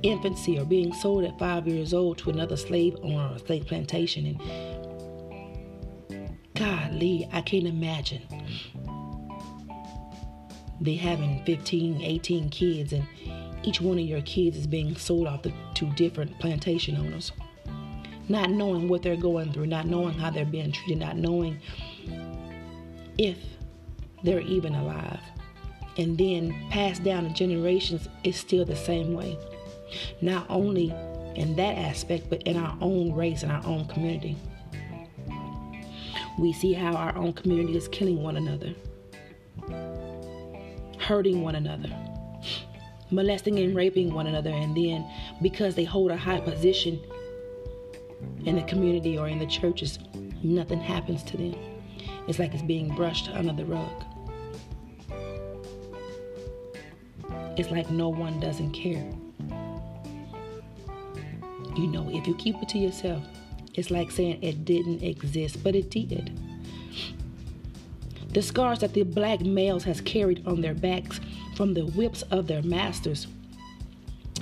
infancy 0.02 0.58
or 0.58 0.64
being 0.64 0.92
sold 0.92 1.24
at 1.24 1.38
five 1.38 1.66
years 1.66 1.94
old 1.94 2.18
to 2.18 2.30
another 2.30 2.56
slave 2.56 2.96
owner 3.02 3.34
or 3.34 3.38
slave 3.38 3.66
plantation 3.66 4.26
and 4.26 4.40
golly 6.54 7.26
i 7.32 7.40
can't 7.40 7.66
imagine 7.66 8.20
they 10.80 10.94
having 10.94 11.42
15 11.44 12.02
18 12.02 12.50
kids 12.50 12.92
and 12.92 13.06
each 13.62 13.80
one 13.80 13.98
of 13.98 14.04
your 14.04 14.22
kids 14.22 14.56
is 14.56 14.66
being 14.66 14.96
sold 14.96 15.26
off 15.26 15.44
to 15.75 15.86
different 15.94 16.38
plantation 16.38 16.96
owners 16.96 17.32
not 18.28 18.50
knowing 18.50 18.88
what 18.88 19.02
they're 19.02 19.16
going 19.16 19.52
through 19.52 19.66
not 19.66 19.86
knowing 19.86 20.14
how 20.14 20.30
they're 20.30 20.44
being 20.44 20.72
treated 20.72 20.98
not 20.98 21.16
knowing 21.16 21.58
if 23.18 23.38
they're 24.22 24.40
even 24.40 24.75
alive 24.75 25.20
and 25.98 26.18
then 26.18 26.54
passed 26.70 27.02
down 27.04 27.25
to 27.25 27.32
generations 27.32 28.08
is 28.22 28.36
still 28.36 28.64
the 28.64 28.76
same 28.76 29.14
way. 29.14 29.38
Not 30.20 30.46
only 30.48 30.90
in 31.34 31.56
that 31.56 31.78
aspect, 31.78 32.28
but 32.28 32.42
in 32.42 32.56
our 32.56 32.76
own 32.80 33.12
race 33.12 33.42
and 33.42 33.52
our 33.52 33.64
own 33.66 33.86
community. 33.86 34.36
We 36.38 36.52
see 36.52 36.75
how 36.75 36.94
our 36.94 37.16
own 37.16 37.32
community 37.32 37.76
is 37.76 37.88
killing 37.88 38.22
one 38.22 38.36
another, 38.36 38.75
hurting 40.98 41.40
one 41.40 41.54
another, 41.54 41.88
molesting 43.10 43.58
and 43.58 43.75
raping 43.75 44.12
one 44.12 44.26
another, 44.26 44.50
and 44.50 44.76
then 44.76 45.08
because 45.42 45.75
they 45.75 45.84
hold 45.84 46.10
a 46.10 46.16
high 46.16 46.40
position 46.40 47.00
in 48.44 48.56
the 48.56 48.62
community 48.62 49.18
or 49.18 49.28
in 49.28 49.38
the 49.38 49.46
churches, 49.46 49.98
nothing 50.42 50.80
happens 50.80 51.22
to 51.25 51.36
them. 51.36 51.54
It's 52.28 52.38
like 52.38 52.54
it's 52.54 52.62
being 52.62 52.94
brushed 52.94 53.28
under 53.30 53.52
the 53.52 53.64
rug. 53.64 54.04
it's 57.56 57.70
like 57.70 57.90
no 57.90 58.08
one 58.08 58.38
doesn't 58.38 58.72
care. 58.72 59.10
You 61.75 61.88
know, 61.88 62.08
if 62.10 62.26
you 62.26 62.34
keep 62.36 62.62
it 62.62 62.68
to 62.70 62.78
yourself, 62.78 63.22
it's 63.75 63.90
like 63.90 64.10
saying 64.10 64.42
it 64.42 64.64
didn't 64.64 65.02
exist, 65.02 65.62
but 65.62 65.75
it 65.75 65.90
did. 65.90 66.38
The 68.30 68.42
scars 68.42 68.80
that 68.80 68.92
the 68.92 69.02
black 69.02 69.40
males 69.40 69.84
has 69.84 70.00
carried 70.00 70.46
on 70.46 70.60
their 70.60 70.75
backs 70.75 71.20
from 71.56 71.72
the 71.72 71.86
whips 71.86 72.20
of 72.30 72.46
their 72.46 72.62
masters, 72.62 73.26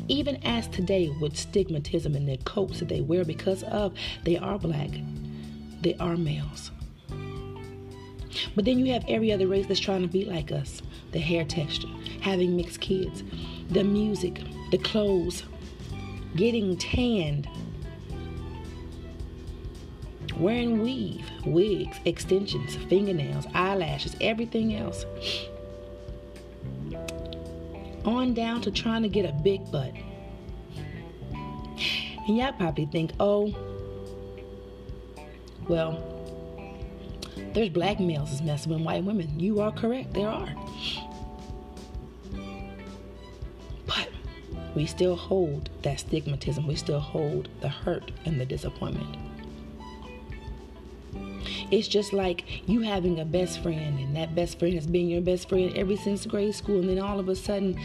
even 0.08 0.36
as 0.44 0.66
today 0.68 1.08
with 1.20 1.34
stigmatism 1.34 2.16
in 2.16 2.26
the 2.26 2.36
coats 2.38 2.80
that 2.80 2.88
they 2.88 3.00
wear 3.00 3.24
because 3.24 3.62
of 3.62 3.94
they 4.24 4.36
are 4.36 4.58
black, 4.58 4.90
they 5.80 5.94
are 6.00 6.16
males. 6.16 6.72
But 8.56 8.64
then 8.64 8.80
you 8.80 8.92
have 8.92 9.04
every 9.08 9.32
other 9.32 9.46
race 9.46 9.66
that's 9.66 9.78
trying 9.78 10.02
to 10.02 10.08
be 10.08 10.24
like 10.24 10.50
us 10.50 10.82
the 11.12 11.20
hair 11.20 11.44
texture, 11.44 11.88
having 12.20 12.56
mixed 12.56 12.80
kids, 12.80 13.22
the 13.70 13.84
music, 13.84 14.42
the 14.72 14.78
clothes, 14.78 15.44
getting 16.34 16.76
tanned, 16.76 17.48
wearing 20.36 20.82
weave, 20.82 21.24
wigs, 21.46 21.98
extensions, 22.04 22.74
fingernails, 22.88 23.46
eyelashes, 23.54 24.16
everything 24.20 24.74
else. 24.74 25.06
On 28.04 28.34
down 28.34 28.60
to 28.62 28.70
trying 28.70 29.02
to 29.02 29.08
get 29.08 29.24
a 29.24 29.32
big 29.32 29.70
butt. 29.70 29.92
And 32.26 32.36
y'all 32.38 32.52
probably 32.52 32.86
think, 32.86 33.12
oh, 33.20 33.54
well, 35.68 36.02
there's 37.52 37.68
black 37.68 38.00
males 38.00 38.32
is 38.32 38.42
messing 38.42 38.72
with 38.72 38.82
white 38.82 39.04
women. 39.04 39.38
You 39.38 39.60
are 39.60 39.72
correct, 39.72 40.14
there 40.14 40.28
are. 40.28 40.54
But 43.86 44.08
we 44.74 44.86
still 44.86 45.16
hold 45.16 45.70
that 45.82 45.98
stigmatism, 45.98 46.66
we 46.66 46.76
still 46.76 47.00
hold 47.00 47.48
the 47.60 47.68
hurt 47.68 48.10
and 48.24 48.40
the 48.40 48.46
disappointment. 48.46 49.16
It's 51.70 51.88
just 51.88 52.12
like 52.12 52.68
you 52.68 52.80
having 52.80 53.20
a 53.20 53.24
best 53.24 53.62
friend, 53.62 53.98
and 53.98 54.16
that 54.16 54.34
best 54.34 54.58
friend 54.58 54.74
has 54.74 54.86
been 54.86 55.08
your 55.08 55.20
best 55.20 55.48
friend 55.48 55.72
ever 55.76 55.96
since 55.96 56.26
grade 56.26 56.54
school, 56.54 56.80
and 56.80 56.88
then 56.88 56.98
all 56.98 57.18
of 57.18 57.28
a 57.28 57.36
sudden, 57.36 57.78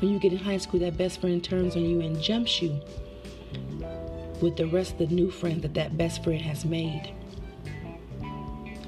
when 0.00 0.12
you 0.12 0.18
get 0.18 0.32
in 0.32 0.38
high 0.38 0.58
school, 0.58 0.80
that 0.80 0.96
best 0.96 1.20
friend 1.20 1.42
turns 1.42 1.76
on 1.76 1.82
you 1.82 2.00
and 2.00 2.20
jumps 2.20 2.62
you 2.62 2.80
with 4.40 4.56
the 4.56 4.66
rest 4.66 4.92
of 4.92 4.98
the 4.98 5.14
new 5.14 5.30
friends 5.30 5.62
that 5.62 5.74
that 5.74 5.96
best 5.96 6.24
friend 6.24 6.40
has 6.40 6.64
made. 6.64 7.12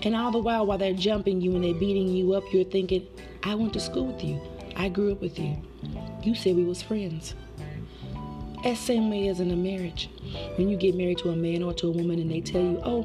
And 0.04 0.16
all 0.16 0.32
the 0.32 0.38
while, 0.38 0.66
while 0.66 0.78
they're 0.78 0.94
jumping 0.94 1.40
you 1.40 1.54
and 1.54 1.62
they're 1.62 1.74
beating 1.74 2.08
you 2.08 2.32
up, 2.32 2.44
you're 2.52 2.64
thinking, 2.64 3.06
I 3.44 3.54
went 3.54 3.72
to 3.74 3.80
school 3.80 4.06
with 4.06 4.24
you. 4.24 4.40
I 4.74 4.88
grew 4.88 5.12
up 5.12 5.20
with 5.20 5.38
you. 5.38 5.56
You 6.22 6.34
said 6.34 6.56
we 6.56 6.64
was 6.64 6.82
friends. 6.82 7.34
That 8.64 8.76
same 8.76 9.10
way 9.10 9.28
as 9.28 9.40
in 9.40 9.50
a 9.50 9.56
marriage. 9.56 10.08
When 10.56 10.68
you 10.68 10.76
get 10.76 10.94
married 10.94 11.18
to 11.18 11.30
a 11.30 11.36
man 11.36 11.62
or 11.62 11.74
to 11.74 11.88
a 11.88 11.90
woman 11.90 12.18
and 12.18 12.30
they 12.30 12.40
tell 12.40 12.62
you, 12.62 12.80
oh, 12.84 13.02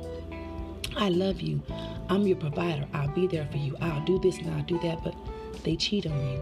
I 0.97 1.09
love 1.09 1.41
you. 1.41 1.61
I'm 2.09 2.25
your 2.25 2.37
provider. 2.37 2.87
I'll 2.91 3.07
be 3.09 3.27
there 3.27 3.47
for 3.51 3.57
you. 3.57 3.77
I'll 3.79 4.03
do 4.05 4.19
this 4.19 4.37
and 4.39 4.49
I'll 4.49 4.63
do 4.63 4.79
that. 4.79 5.03
But 5.03 5.15
they 5.63 5.75
cheat 5.75 6.07
on 6.07 6.31
you. 6.31 6.41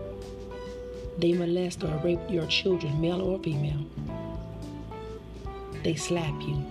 They 1.18 1.34
molest 1.34 1.84
or 1.84 1.96
rape 1.98 2.20
your 2.30 2.48
children, 2.48 3.00
male 3.02 3.22
or 3.22 3.38
female. 3.40 3.86
They 5.84 5.96
slap 5.96 6.42
you. 6.42 6.66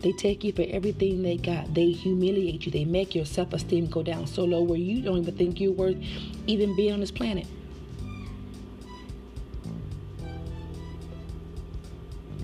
They 0.00 0.12
take 0.12 0.44
you 0.44 0.52
for 0.52 0.64
everything 0.68 1.22
they 1.22 1.36
got. 1.36 1.74
They 1.74 1.90
humiliate 1.90 2.64
you. 2.64 2.70
They 2.70 2.84
make 2.84 3.12
your 3.14 3.24
self 3.24 3.52
esteem 3.52 3.86
go 3.86 4.04
down 4.04 4.28
so 4.28 4.44
low 4.44 4.62
where 4.62 4.78
you 4.78 5.02
don't 5.02 5.18
even 5.18 5.36
think 5.36 5.60
you're 5.60 5.72
worth 5.72 5.96
even 6.46 6.76
being 6.76 6.92
on 6.92 7.00
this 7.00 7.10
planet. 7.10 7.46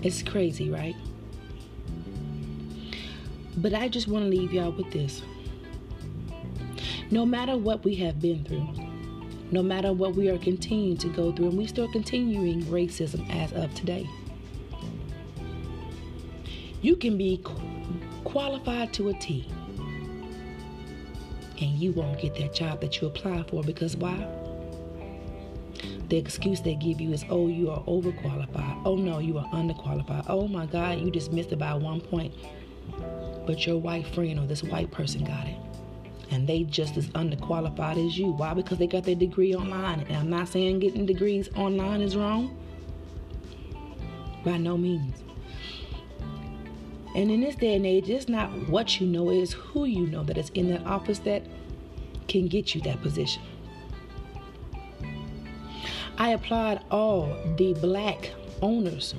It's 0.03 0.21
crazy, 0.25 0.69
right? 0.69 0.97
But 3.63 3.75
I 3.75 3.89
just 3.89 4.09
want 4.09 4.25
to 4.25 4.29
leave 4.29 4.53
y'all 4.53 4.73
with 4.73 4.91
this. 4.91 5.23
No 7.13 7.25
matter 7.25 7.57
what 7.57 7.85
we 7.85 7.95
have 7.97 8.21
been 8.21 8.45
through, 8.45 8.69
no 9.53 9.63
matter 9.63 9.93
what 9.93 10.17
we 10.17 10.29
are 10.31 10.39
continuing 10.39 10.97
to 10.97 11.09
go 11.09 11.31
through, 11.31 11.51
and 11.51 11.57
we 11.59 11.67
still 11.67 11.91
continuing 11.93 12.63
racism 12.65 13.29
as 13.33 13.53
of 13.53 13.73
today. 13.75 14.09
You 16.81 16.97
can 16.97 17.17
be 17.17 17.41
qualified 18.25 18.93
to 18.95 19.11
a 19.11 19.15
T, 19.15 19.47
and 21.61 21.79
you 21.79 21.93
won't 21.93 22.21
get 22.21 22.35
that 22.37 22.53
job 22.53 22.81
that 22.81 23.01
you 23.01 23.07
apply 23.07 23.45
for 23.45 23.63
because 23.63 23.97
why? 23.97 24.27
The 26.09 26.17
excuse 26.17 26.61
they 26.61 26.75
give 26.75 27.01
you 27.01 27.13
is, 27.13 27.25
oh, 27.31 27.47
you 27.47 27.71
are 27.71 27.83
overqualified. 27.85 28.83
Oh, 28.85 28.97
no, 28.97 29.21
you 29.21 29.39
are 29.39 29.47
underqualified. 29.47 30.25
Oh, 30.29 30.49
my 30.49 30.67
God, 30.67 30.99
you 30.99 31.11
just 31.11 31.33
missed 31.33 31.53
it 31.53 31.59
by 31.59 31.75
one 31.75 32.01
point. 32.01 32.35
But 33.47 33.67
your 33.67 33.79
white 33.79 34.07
friend 34.07 34.39
or 34.39 34.47
this 34.47 34.63
white 34.63 34.91
person 34.91 35.25
got 35.25 35.47
it. 35.47 35.57
and 36.33 36.49
they 36.49 36.63
just 36.65 36.97
as 36.97 37.09
underqualified 37.09 38.05
as 38.05 38.17
you. 38.17 38.29
Why? 38.33 38.55
Because 38.55 38.79
they 38.79 38.87
got 38.87 39.05
their 39.05 39.15
degree 39.15 39.55
online. 39.55 40.01
And 40.01 40.17
I'm 40.17 40.31
not 40.31 40.49
saying 40.49 40.81
getting 40.81 41.05
degrees 41.05 41.51
online 41.55 42.01
is 42.01 42.17
wrong. 42.17 42.57
By 44.43 44.57
no 44.57 44.79
means. 44.79 45.23
And 47.15 47.31
in 47.31 47.43
this 47.43 47.55
day 47.55 47.75
and 47.75 47.85
age, 47.85 48.09
it's 48.09 48.31
not 48.31 48.49
what 48.71 48.99
you 48.99 49.07
know, 49.07 49.29
it's 49.29 49.53
who 49.53 49.85
you 49.85 50.07
know 50.07 50.23
that 50.25 50.39
is 50.39 50.49
in 50.51 50.71
that 50.71 50.87
office 50.87 51.19
that 51.21 51.43
can 52.29 52.49
get 52.49 52.75
you 52.75 52.81
that 52.83 53.03
position. 53.03 53.43
I 56.17 56.31
applaud 56.31 56.83
all 56.91 57.37
the 57.59 57.75
black 57.75 58.31
owners 58.63 59.15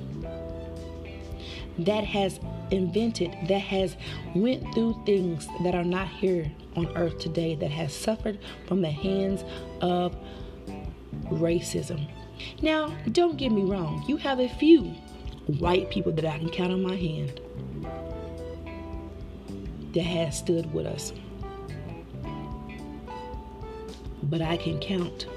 that 1.79 2.03
has 2.03 2.39
invented, 2.71 3.35
that 3.47 3.59
has 3.59 3.97
went 4.35 4.73
through 4.73 5.01
things 5.05 5.47
that 5.63 5.75
are 5.75 5.83
not 5.83 6.07
here 6.07 6.51
on 6.75 6.95
earth 6.95 7.19
today, 7.19 7.55
that 7.55 7.71
has 7.71 7.93
suffered 7.93 8.39
from 8.67 8.81
the 8.81 8.89
hands 8.89 9.43
of 9.81 10.15
racism. 11.25 12.07
Now, 12.61 12.95
don't 13.11 13.37
get 13.37 13.51
me 13.51 13.63
wrong, 13.63 14.03
you 14.07 14.17
have 14.17 14.39
a 14.39 14.49
few 14.49 14.93
white 15.59 15.89
people 15.89 16.11
that 16.13 16.25
I 16.25 16.37
can 16.37 16.49
count 16.49 16.71
on 16.71 16.81
my 16.81 16.95
hand 16.95 17.39
that 19.93 20.01
has 20.01 20.37
stood 20.37 20.71
with 20.73 20.85
us. 20.85 21.13
But 24.23 24.41
I 24.41 24.57
can 24.57 24.79
count 24.79 25.27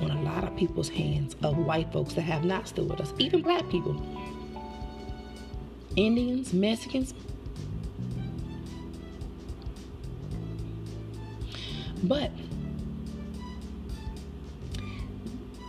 on 0.00 0.10
a 0.10 0.22
lot 0.22 0.44
of 0.44 0.56
people's 0.56 0.88
hands 0.88 1.36
of 1.42 1.56
white 1.58 1.92
folks 1.92 2.14
that 2.14 2.22
have 2.22 2.44
not 2.44 2.68
stood 2.68 2.90
with 2.90 3.00
us, 3.00 3.12
even 3.18 3.42
black 3.42 3.68
people. 3.70 3.94
Indians, 5.96 6.52
Mexicans. 6.52 7.14
But 12.02 12.30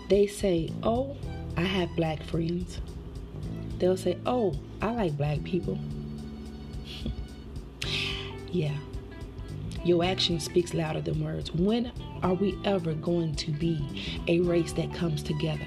they 0.10 0.28
say, 0.28 0.72
Oh, 0.84 1.18
I 1.58 1.62
have 1.62 1.96
black 1.96 2.24
friends. 2.24 2.80
They'll 3.80 3.98
say, 3.98 4.18
Oh, 4.26 4.54
I 4.82 4.92
like 4.92 5.18
black 5.18 5.44
people. 5.44 5.78
yeah. 8.52 8.76
Your 9.84 10.04
action 10.04 10.40
speaks 10.40 10.74
louder 10.74 11.02
than 11.02 11.24
words. 11.24 11.52
When 11.54 11.92
are 12.22 12.36
we 12.36 12.58
ever 12.66 12.94
going 12.94 13.36
to 13.36 13.52
be 13.52 14.14
a 14.28 14.40
race 14.42 14.74
that 14.74 14.94
comes 14.94 15.24
together? 15.24 15.66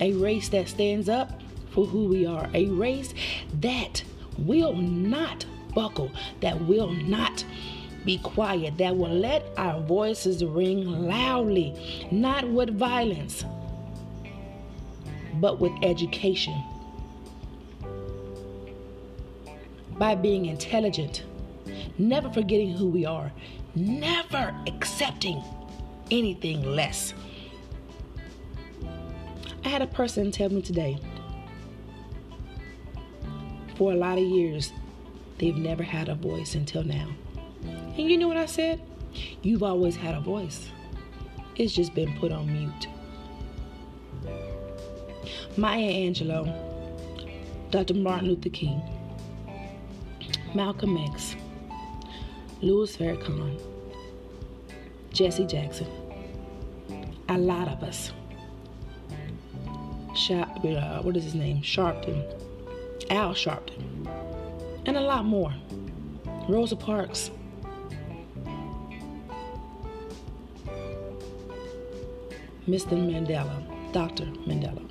A 0.00 0.12
race 0.14 0.48
that 0.48 0.68
stands 0.68 1.08
up 1.08 1.42
for 1.76 1.84
who 1.84 2.06
we 2.06 2.24
are, 2.24 2.48
a 2.54 2.64
race 2.70 3.12
that 3.60 4.02
will 4.38 4.72
not 4.72 5.44
buckle, 5.74 6.10
that 6.40 6.58
will 6.62 6.90
not 6.90 7.44
be 8.06 8.16
quiet, 8.16 8.78
that 8.78 8.96
will 8.96 9.12
let 9.12 9.44
our 9.58 9.78
voices 9.82 10.42
ring 10.42 10.86
loudly, 10.86 11.74
not 12.10 12.48
with 12.48 12.70
violence, 12.70 13.44
but 15.34 15.60
with 15.60 15.72
education. 15.82 16.54
By 19.98 20.14
being 20.14 20.46
intelligent, 20.46 21.24
never 21.98 22.30
forgetting 22.30 22.72
who 22.72 22.88
we 22.88 23.04
are, 23.04 23.30
never 23.74 24.54
accepting 24.66 25.44
anything 26.10 26.62
less. 26.74 27.12
I 29.62 29.68
had 29.68 29.82
a 29.82 29.86
person 29.86 30.30
tell 30.30 30.48
me 30.48 30.62
today 30.62 30.98
for 33.76 33.92
a 33.92 33.94
lot 33.96 34.18
of 34.18 34.24
years, 34.24 34.72
they've 35.38 35.56
never 35.56 35.82
had 35.82 36.08
a 36.08 36.14
voice 36.14 36.54
until 36.54 36.82
now. 36.82 37.08
And 37.62 38.10
you 38.10 38.16
know 38.16 38.28
what 38.28 38.36
I 38.36 38.46
said? 38.46 38.80
You've 39.42 39.62
always 39.62 39.96
had 39.96 40.14
a 40.14 40.20
voice, 40.20 40.70
it's 41.56 41.72
just 41.72 41.94
been 41.94 42.16
put 42.18 42.32
on 42.32 42.52
mute. 42.52 42.88
Maya 45.56 45.90
Angelou, 45.90 46.52
Dr. 47.70 47.94
Martin 47.94 48.28
Luther 48.28 48.50
King, 48.50 48.82
Malcolm 50.54 50.96
X, 50.98 51.34
Louis 52.60 52.94
Farrakhan, 52.96 53.58
Jesse 55.12 55.46
Jackson, 55.46 55.86
a 57.28 57.38
lot 57.38 57.68
of 57.68 57.82
us. 57.82 58.12
Sharp, 60.14 60.48
uh, 60.64 61.02
what 61.02 61.16
is 61.16 61.24
his 61.24 61.34
name? 61.34 61.60
Sharpton, 61.60 62.22
Al 63.10 63.32
Sharpton, 63.32 64.06
and 64.86 64.96
a 64.96 65.00
lot 65.00 65.24
more. 65.24 65.54
Rosa 66.48 66.76
Parks. 66.76 67.30
Mr. 72.68 72.96
Mandela, 72.98 73.62
Dr. 73.92 74.24
Mandela, 74.44 74.82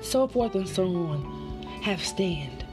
so 0.00 0.28
forth 0.28 0.54
and 0.54 0.68
so 0.68 0.84
on, 0.84 1.62
have 1.82 2.04
stand, 2.04 2.64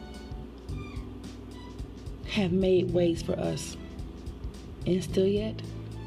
have 2.30 2.52
made 2.52 2.92
ways 2.92 3.24
for 3.24 3.34
us. 3.40 3.78
And 4.86 5.04
still 5.04 5.26
yet, 5.26 5.62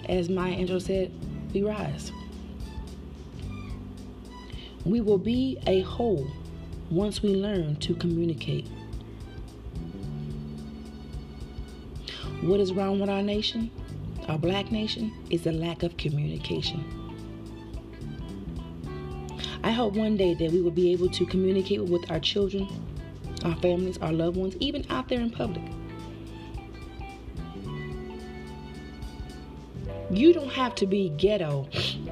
as 0.09 0.29
Maya 0.29 0.57
Angelou 0.57 0.81
said, 0.81 1.13
we 1.53 1.63
rise. 1.63 2.13
We 4.85 5.01
will 5.01 5.19
be 5.19 5.59
a 5.67 5.81
whole 5.81 6.31
once 6.93 7.23
we 7.23 7.35
learn 7.35 7.75
to 7.77 7.95
communicate. 7.95 8.69
What 12.43 12.61
is 12.61 12.75
wrong 12.75 13.01
with 13.01 13.09
our 13.09 13.23
nation, 13.23 13.71
our 14.29 14.37
black 14.37 14.71
nation, 14.71 15.11
is 15.31 15.45
the 15.45 15.53
lack 15.53 15.83
of 15.85 15.97
communication. 15.97 16.85
I 19.65 19.71
hope 19.71 19.95
one 19.95 20.19
day 20.19 20.35
that 20.35 20.53
we 20.53 20.61
will 20.61 20.71
be 20.71 20.93
able 20.93 21.09
to 21.09 21.25
communicate 21.25 21.83
with 21.83 22.11
our 22.11 22.21
children, 22.21 22.69
our 23.43 23.57
families, 23.57 23.97
our 23.99 24.13
loved 24.13 24.37
ones, 24.37 24.55
even 24.61 24.85
out 24.91 25.09
there 25.09 25.21
in 25.21 25.31
public. 25.31 25.65
You 30.11 30.35
don't 30.35 30.53
have 30.53 30.75
to 30.75 30.87
be 30.87 31.09
ghetto. 31.09 31.69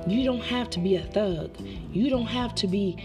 You 0.07 0.25
don't 0.25 0.41
have 0.41 0.71
to 0.71 0.81
be 0.81 0.97
a 0.97 1.03
thug. 1.03 1.51
You 1.93 2.09
don't 2.09 2.25
have 2.25 2.55
to 2.55 2.67
be 2.67 2.97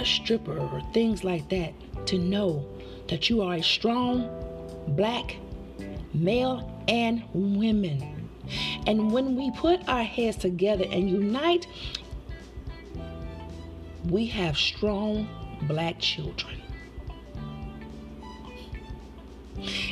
a 0.00 0.04
stripper 0.06 0.58
or 0.58 0.80
things 0.92 1.24
like 1.24 1.48
that 1.50 1.74
to 2.06 2.18
know 2.18 2.66
that 3.08 3.28
you 3.28 3.42
are 3.42 3.54
a 3.54 3.62
strong 3.62 4.28
black 4.88 5.36
male 6.14 6.82
and 6.88 7.22
women. 7.32 8.28
And 8.86 9.12
when 9.12 9.36
we 9.36 9.50
put 9.52 9.86
our 9.88 10.02
heads 10.02 10.38
together 10.38 10.84
and 10.90 11.08
unite, 11.08 11.66
we 14.08 14.26
have 14.26 14.56
strong 14.56 15.28
black 15.62 15.98
children. 15.98 16.56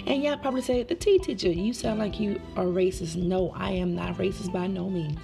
And 0.06 0.22
y'all 0.22 0.38
probably 0.38 0.62
say, 0.62 0.82
the 0.82 0.94
Tea 0.94 1.18
teacher, 1.18 1.50
you 1.50 1.74
sound 1.74 1.98
like 1.98 2.18
you 2.18 2.40
are 2.56 2.64
racist. 2.64 3.16
No, 3.16 3.52
I 3.54 3.72
am 3.72 3.94
not 3.94 4.16
racist 4.16 4.50
by 4.52 4.66
no 4.66 4.88
means. 4.88 5.18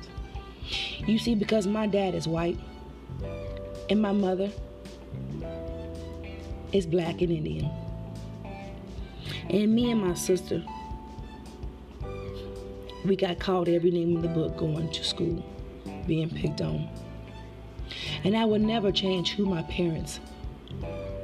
You 0.99 1.19
see, 1.19 1.35
because 1.35 1.67
my 1.67 1.87
dad 1.87 2.15
is 2.15 2.29
white 2.29 2.59
and 3.89 4.01
my 4.01 4.13
mother 4.13 4.51
is 6.75 6.87
black 6.87 7.23
and 7.23 7.31
Indian. 7.31 7.71
And 9.49 9.73
me 9.73 9.93
and 9.93 10.03
my 10.03 10.15
sister, 10.15 10.63
we 13.05 13.15
got 13.15 13.39
called 13.39 13.69
every 13.69 13.93
name 13.93 14.17
in 14.17 14.23
the 14.23 14.29
book 14.29 14.57
going 14.57 14.91
to 14.91 15.05
school, 15.05 15.45
being 16.07 16.29
picked 16.29 16.61
on. 16.61 16.89
And 18.25 18.37
I 18.37 18.45
would 18.45 18.61
never 18.61 18.91
change 18.91 19.35
who 19.35 19.47
my 19.47 19.63
parents 19.63 20.19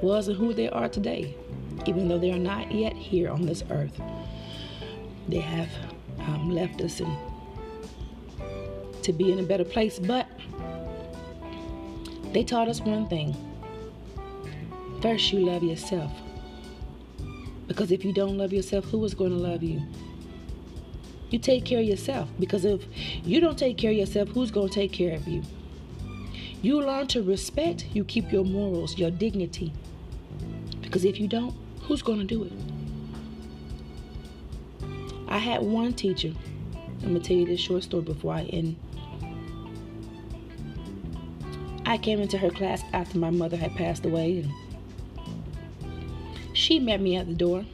was 0.03 0.29
and 0.29 0.37
who 0.37 0.55
they 0.55 0.69
are 0.71 0.89
today, 0.89 1.35
even 1.85 2.07
though 2.07 2.19
they 2.19 2.31
are 2.31 2.39
not 2.39 2.71
yet 2.71 2.95
here 2.95 3.29
on 3.29 3.45
this 3.45 3.65
earth. 3.71 4.01
They 5.29 5.41
have 5.41 5.69
um, 6.21 6.51
left 6.51 6.81
us 6.81 7.03
to 9.03 9.13
be 9.13 9.33
in 9.33 9.41
a 9.41 9.43
better 9.43 9.65
place, 9.65 9.99
but 9.99 10.29
they 12.33 12.45
taught 12.45 12.69
us 12.69 12.81
one 12.81 13.09
thing. 13.09 13.35
First, 15.03 15.33
you 15.33 15.41
love 15.41 15.63
yourself. 15.63 16.11
Because 17.67 17.91
if 17.91 18.05
you 18.05 18.13
don't 18.13 18.37
love 18.37 18.53
yourself, 18.53 18.85
who 18.87 19.05
is 19.05 19.15
going 19.15 19.31
to 19.31 19.37
love 19.37 19.63
you? 19.63 19.83
You 21.31 21.39
take 21.39 21.65
care 21.65 21.81
of 21.81 21.87
yourself. 21.87 22.29
Because 22.39 22.65
if 22.65 22.83
you 23.25 23.41
don't 23.41 23.59
take 23.59 23.79
care 23.79 23.93
of 23.93 23.97
yourself, 23.97 24.29
who's 24.31 24.51
going 24.51 24.69
to 24.69 24.75
take 24.75 24.93
care 24.93 25.15
of 25.15 25.27
you? 25.27 25.43
You 26.63 26.81
learn 26.83 27.07
to 27.09 27.23
respect, 27.23 27.87
you 27.93 28.05
keep 28.05 28.31
your 28.31 28.45
morals, 28.45 28.99
your 28.99 29.11
dignity. 29.11 29.73
Because 30.83 31.05
if 31.05 31.19
you 31.19 31.29
don't, 31.29 31.55
who's 31.83 32.03
going 32.03 32.19
to 32.19 32.25
do 32.25 32.45
it? 32.45 32.53
I 35.29 35.39
had 35.39 35.63
one 35.63 35.95
teacher. 35.95 36.33
I'm 37.03 37.11
going 37.11 37.23
to 37.23 37.27
tell 37.27 37.37
you 37.37 37.47
this 37.47 37.61
short 37.61 37.85
story 37.85 38.03
before 38.03 38.35
I 38.35 38.43
end 38.43 38.77
I 41.91 41.99
came 41.99 42.21
into 42.21 42.39
her 42.39 42.51
class 42.51 42.85
after 42.93 43.19
my 43.19 43.31
mother 43.31 43.57
had 43.57 43.75
passed 43.75 44.07
away, 44.07 44.39
and 44.39 44.53
she 46.70 46.78
met 46.78 47.00
me 47.00 47.16
at 47.16 47.26
the 47.26 47.35
door. 47.35 47.64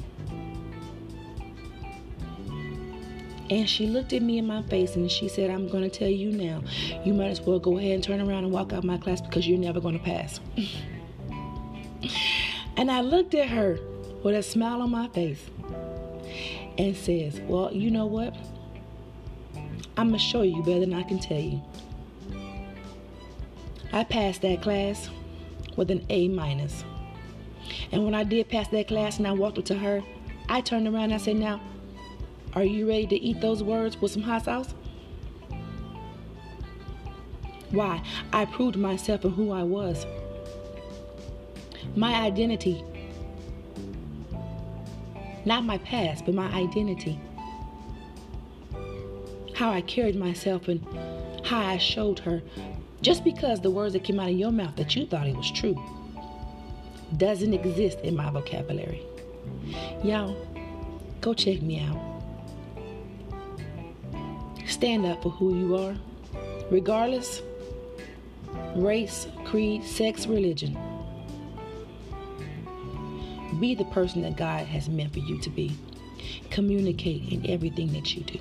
And 3.50 3.68
she 3.68 3.87
looked 3.87 4.14
at 4.14 4.22
me 4.22 4.38
in 4.38 4.46
my 4.46 4.62
face 4.62 4.96
and 4.96 5.11
she 5.11 5.28
said, 5.28 5.50
I'm 5.50 5.68
going 5.68 5.82
to 5.82 5.90
tell 5.90 6.09
you 6.09 6.32
now, 6.32 6.62
you 7.04 7.12
might 7.12 7.28
as 7.28 7.42
well 7.42 7.59
go 7.59 7.76
ahead 7.76 7.92
and 7.92 8.02
turn 8.02 8.22
around 8.22 8.44
and 8.44 8.52
walk 8.52 8.72
out 8.72 8.85
my 8.85 8.96
class 8.96 9.20
because 9.20 9.46
you're 9.46 9.59
never 9.59 9.80
going 9.80 9.98
to 9.98 10.04
pass. 10.04 10.40
and 12.78 12.90
I 12.90 13.02
looked 13.02 13.35
at 13.35 13.50
her 13.50 13.78
with 14.22 14.35
a 14.35 14.42
smile 14.42 14.80
on 14.80 14.90
my 14.90 15.09
face 15.09 15.44
and 16.78 16.96
says, 16.96 17.38
Well, 17.40 17.74
you 17.74 17.90
know 17.90 18.06
what? 18.06 18.35
I'm 19.98 20.09
going 20.09 20.12
to 20.12 20.18
show 20.18 20.40
you 20.40 20.62
better 20.62 20.80
than 20.80 20.94
I 20.94 21.02
can 21.02 21.18
tell 21.18 21.38
you. 21.38 21.61
I 23.92 24.04
passed 24.04 24.40
that 24.40 24.62
class 24.62 25.11
with 25.76 25.90
an 25.90 26.06
A 26.09 26.28
minus. 26.28 26.82
And 27.92 28.05
when 28.05 28.14
I 28.14 28.24
did 28.24 28.48
pass 28.48 28.68
that 28.68 28.88
class 28.88 29.18
and 29.18 29.26
I 29.26 29.33
walked 29.33 29.59
up 29.59 29.64
to 29.66 29.74
her, 29.74 30.02
I 30.48 30.61
turned 30.61 30.87
around 30.87 31.05
and 31.05 31.14
I 31.14 31.18
said, 31.18 31.37
Now, 31.37 31.61
are 32.55 32.64
you 32.64 32.88
ready 32.88 33.07
to 33.09 33.16
eat 33.16 33.40
those 33.40 33.62
words 33.62 34.00
with 34.00 34.12
some 34.12 34.22
hot 34.22 34.44
sauce? 34.44 34.74
Why? 37.70 38.02
I 38.33 38.44
proved 38.44 38.76
myself 38.76 39.24
and 39.24 39.35
who 39.35 39.50
I 39.50 39.62
was. 39.62 40.07
My 41.94 42.14
identity. 42.14 42.83
Not 45.44 45.64
my 45.64 45.79
past, 45.79 46.24
but 46.24 46.35
my 46.35 46.50
identity. 46.52 47.20
How 49.55 49.70
I 49.70 49.81
carried 49.81 50.16
myself 50.16 50.68
and 50.68 50.85
how 51.44 51.61
I 51.61 51.79
showed 51.79 52.18
her. 52.20 52.42
Just 53.02 53.24
because 53.24 53.61
the 53.61 53.70
words 53.70 53.92
that 53.92 54.05
came 54.05 54.18
out 54.20 54.31
of 54.31 54.37
your 54.37 54.50
mouth 54.50 54.76
that 54.76 54.96
you 54.96 55.07
thought 55.07 55.26
it 55.26 55.37
was 55.37 55.50
true 55.50 55.76
doesn't 57.16 57.55
exist 57.55 57.99
in 58.01 58.16
my 58.16 58.31
vocabulary. 58.31 59.03
Y'all, 60.03 60.37
go 61.21 61.35
check 61.35 61.62
me 61.62 61.81
out. 61.81 61.99
Stand 64.66 65.07
up 65.07 65.23
for 65.23 65.31
who 65.31 65.57
you 65.59 65.77
are, 65.77 65.95
regardless 66.71 67.42
race, 68.75 69.27
creed, 69.45 69.85
sex, 69.85 70.27
religion. 70.27 70.77
Be 73.61 73.75
the 73.75 73.85
person 73.87 74.23
that 74.23 74.37
God 74.37 74.66
has 74.66 74.88
meant 74.88 75.12
for 75.12 75.21
you 75.21 75.40
to 75.40 75.51
be. 75.51 75.73
Communicate 76.51 77.33
in 77.33 77.49
everything 77.49 77.92
that 77.92 78.14
you 78.14 78.23
do. 78.23 78.38